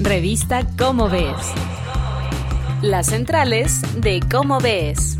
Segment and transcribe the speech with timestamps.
[0.00, 1.34] Revista Cómo Ves.
[2.82, 5.18] Las centrales de Cómo Ves.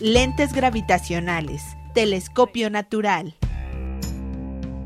[0.00, 1.62] Lentes gravitacionales.
[1.94, 3.36] Telescopio natural.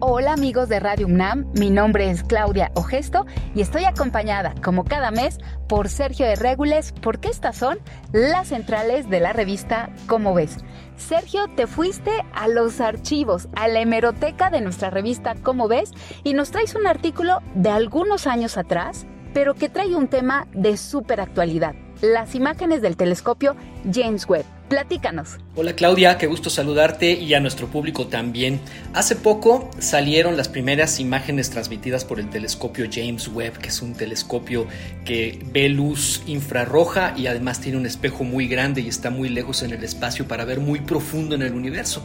[0.09, 3.27] Hola amigos de Radio UNAM, mi nombre es Claudia Ogesto
[3.57, 5.39] y estoy acompañada, como cada mes,
[5.69, 7.81] por Sergio de Regules, porque estas son
[8.13, 10.59] las centrales de la revista Cómo ves.
[10.97, 15.91] Sergio, te fuiste a los archivos, a la hemeroteca de nuestra revista Cómo ves
[16.23, 20.77] y nos traes un artículo de algunos años atrás, pero que trae un tema de
[20.77, 23.57] súper actualidad, las imágenes del telescopio
[23.93, 24.56] James Webb.
[24.69, 25.39] Platícanos.
[25.55, 28.61] Hola Claudia, qué gusto saludarte y a nuestro público también.
[28.95, 33.95] Hace poco salieron las primeras imágenes transmitidas por el telescopio James Webb, que es un
[33.95, 34.67] telescopio
[35.05, 39.63] que ve luz infrarroja y además tiene un espejo muy grande y está muy lejos
[39.63, 42.03] en el espacio para ver muy profundo en el universo.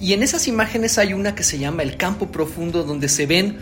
[0.00, 3.58] Y en esas imágenes hay una que se llama el campo profundo donde se ven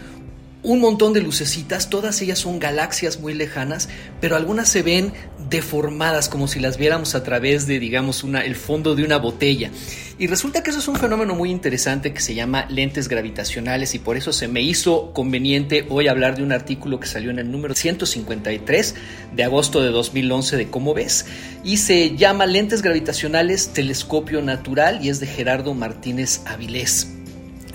[0.62, 3.88] un montón de lucecitas, todas ellas son galaxias muy lejanas,
[4.20, 5.12] pero algunas se ven
[5.48, 9.70] deformadas como si las viéramos a través de, digamos, una, el fondo de una botella.
[10.18, 14.00] Y resulta que eso es un fenómeno muy interesante que se llama lentes gravitacionales y
[14.00, 17.52] por eso se me hizo conveniente hoy hablar de un artículo que salió en el
[17.52, 18.94] número 153
[19.36, 21.26] de agosto de 2011 de Cómo ves
[21.62, 27.17] y se llama Lentes gravitacionales telescopio natural y es de Gerardo Martínez Avilés.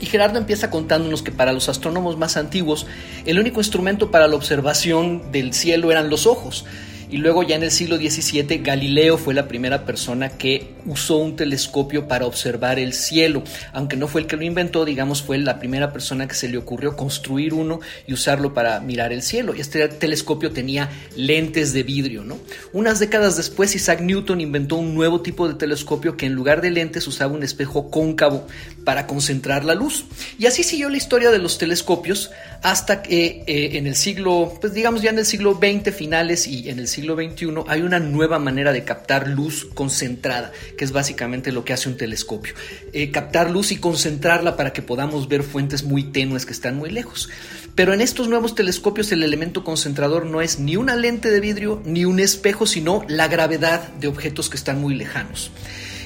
[0.03, 2.87] Y Gerardo empieza contándonos que para los astrónomos más antiguos,
[3.25, 6.65] el único instrumento para la observación del cielo eran los ojos.
[7.13, 11.35] Y luego ya en el siglo XVII Galileo fue la primera persona que usó un
[11.35, 13.43] telescopio para observar el cielo.
[13.71, 16.57] Aunque no fue el que lo inventó, digamos, fue la primera persona que se le
[16.57, 19.53] ocurrió construir uno y usarlo para mirar el cielo.
[19.55, 22.39] Y este telescopio tenía lentes de vidrio, ¿no?
[22.71, 26.71] Unas décadas después Isaac Newton inventó un nuevo tipo de telescopio que en lugar de
[26.71, 28.47] lentes usaba un espejo cóncavo
[28.85, 30.05] para concentrar la luz.
[30.39, 32.31] Y así siguió la historia de los telescopios
[32.63, 36.69] hasta que eh, en el siglo, pues digamos ya en el siglo XX finales y
[36.69, 40.93] en el siglo siglo XXI hay una nueva manera de captar luz concentrada, que es
[40.93, 42.53] básicamente lo que hace un telescopio.
[42.93, 46.89] Eh, captar luz y concentrarla para que podamos ver fuentes muy tenues que están muy
[46.89, 47.29] lejos.
[47.75, 51.81] Pero en estos nuevos telescopios el elemento concentrador no es ni una lente de vidrio
[51.83, 55.51] ni un espejo, sino la gravedad de objetos que están muy lejanos.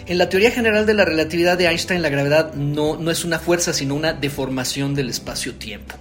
[0.08, 3.40] En la teoría general de la relatividad de Einstein, la gravedad no, no es una
[3.40, 5.96] fuerza, sino una deformación del espacio-tiempo.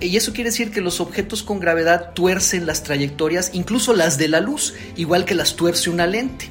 [0.00, 4.28] Y eso quiere decir que los objetos con gravedad tuercen las trayectorias, incluso las de
[4.28, 6.48] la luz, igual que las tuerce una lente.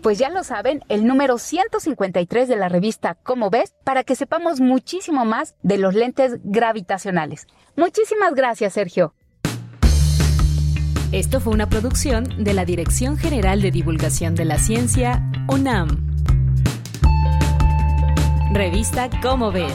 [0.00, 4.60] Pues ya lo saben, el número 153 de la revista Cómo ves, para que sepamos
[4.60, 7.48] muchísimo más de los lentes gravitacionales.
[7.76, 9.12] Muchísimas gracias, Sergio.
[11.10, 15.88] Esto fue una producción de la Dirección General de Divulgación de la Ciencia, UNAM.
[18.52, 19.74] Revista Cómo ves.